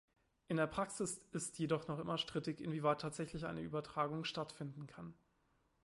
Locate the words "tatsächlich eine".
3.01-3.61